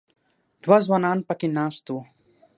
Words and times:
دوه 0.63 0.77
ځوانان 0.85 1.17
په 1.27 1.33
کې 1.39 1.47
ناست 1.57 1.85
وو. 1.91 1.99